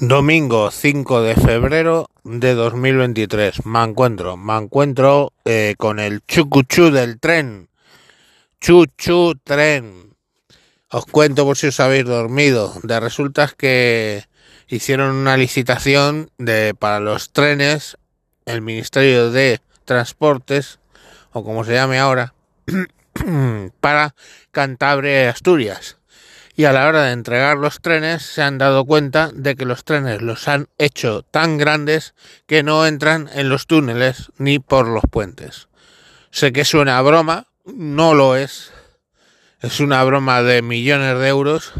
[0.00, 3.66] Domingo 5 de febrero de 2023.
[3.66, 7.68] Me encuentro, me encuentro eh, con el chucuchú del tren.
[8.60, 10.14] Chuchu tren.
[10.88, 12.74] Os cuento por si os habéis dormido.
[12.84, 14.22] De resulta que
[14.68, 17.98] hicieron una licitación de para los trenes
[18.46, 20.78] el Ministerio de Transportes
[21.32, 22.34] o como se llame ahora
[23.80, 24.14] para
[24.52, 25.97] Cantabria y Asturias
[26.58, 29.84] y a la hora de entregar los trenes se han dado cuenta de que los
[29.84, 32.14] trenes los han hecho tan grandes
[32.48, 35.68] que no entran en los túneles ni por los puentes.
[36.32, 38.72] Sé que suena a broma, no lo es.
[39.60, 41.74] Es una broma de millones de euros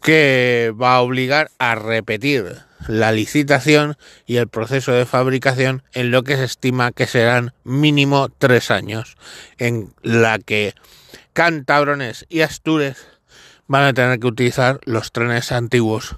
[0.00, 6.22] que va a obligar a repetir la licitación y el proceso de fabricación en lo
[6.22, 9.16] que se estima que serán mínimo tres años,
[9.58, 10.72] en la que
[11.32, 13.08] Cantabrones y Astures
[13.66, 16.16] van a tener que utilizar los trenes antiguos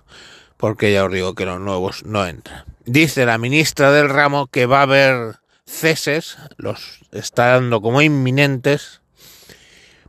[0.56, 2.64] porque ya os digo que los nuevos no entran.
[2.86, 5.36] Dice la ministra del ramo que va a haber
[5.66, 9.00] ceses, los está dando como inminentes.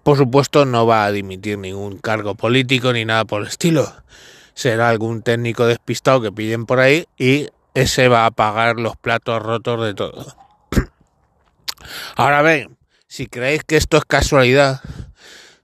[0.04, 3.92] Por supuesto no va a dimitir ningún cargo político ni nada por el estilo.
[4.54, 9.42] Será algún técnico despistado que piden por ahí y ese va a pagar los platos
[9.42, 10.38] rotos de todo.
[12.16, 12.78] Ahora ven,
[13.08, 14.82] si creéis que esto es casualidad,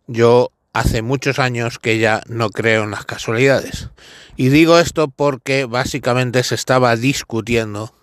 [0.08, 3.90] yo hace muchos años que ya no creo en las casualidades.
[4.36, 7.94] Y digo esto porque básicamente se estaba discutiendo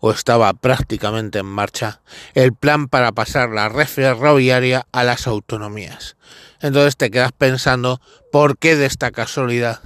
[0.00, 2.00] o estaba prácticamente en marcha
[2.34, 6.16] el plan para pasar la red ferroviaria a las autonomías.
[6.60, 8.00] Entonces te quedas pensando
[8.32, 9.80] por qué de esta casualidad,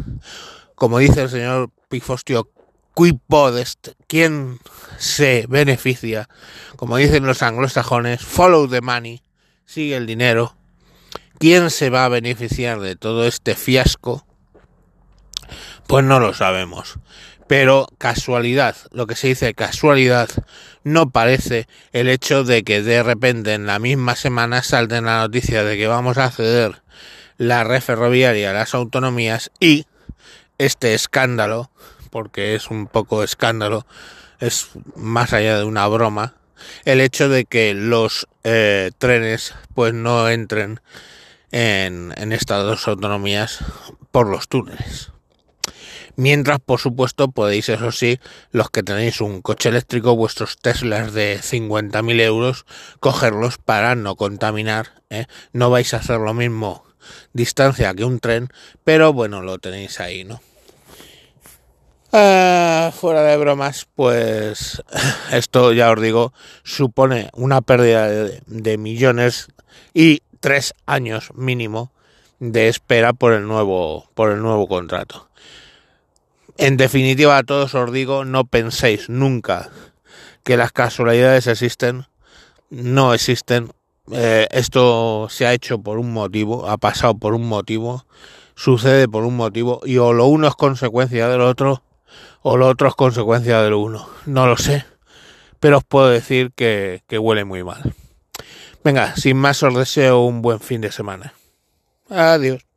[0.75, 2.49] como dice el señor Pifostio,
[2.95, 4.59] qui podest, quién
[4.99, 6.29] se beneficia,
[6.77, 9.23] como dicen los anglosajones, follow the money,
[9.65, 10.57] sigue el dinero,
[11.41, 14.27] ¿Quién se va a beneficiar de todo este fiasco?
[15.87, 16.99] Pues no lo sabemos.
[17.47, 20.29] Pero casualidad, lo que se dice casualidad,
[20.85, 25.65] no parece el hecho de que de repente en la misma semana salte la noticia
[25.65, 26.83] de que vamos a ceder
[27.39, 29.87] la red ferroviaria a las autonomías y
[30.59, 31.71] este escándalo,
[32.11, 33.87] porque es un poco escándalo,
[34.41, 36.35] es más allá de una broma,
[36.85, 40.81] el hecho de que los eh, trenes pues no entren
[41.53, 43.59] en, estas dos autonomías
[44.11, 45.13] por los túneles.
[46.17, 48.19] Mientras, por supuesto, podéis, eso sí,
[48.51, 52.67] los que tenéis un coche eléctrico, vuestros Teslas de 50.000 euros,
[52.99, 55.03] cogerlos para no contaminar.
[55.09, 55.27] ¿eh?
[55.53, 56.85] No vais a hacer lo mismo
[57.33, 58.49] distancia que un tren,
[58.85, 60.41] pero bueno, lo tenéis ahí, ¿no?
[62.13, 64.83] Ah, fuera de bromas, pues
[65.33, 66.33] esto ya os digo,
[66.65, 69.49] supone una pérdida de, de millones
[69.95, 71.93] y tres años mínimo
[72.41, 75.29] de espera por el nuevo, por el nuevo contrato.
[76.57, 79.71] En definitiva, a todos os digo, no penséis nunca
[80.43, 82.07] que las casualidades existen.
[82.71, 83.73] No existen.
[84.13, 88.07] Eh, esto se ha hecho por un motivo, ha pasado por un motivo,
[88.57, 91.83] sucede por un motivo, y o lo uno es consecuencia del otro,
[92.43, 94.09] o lo otro es consecuencia de lo uno.
[94.27, 94.85] No lo sé,
[95.61, 97.95] pero os puedo decir que huele muy mal.
[98.83, 101.35] Venga, sin más os deseo un buen fin de semana.
[102.09, 102.70] Adiós.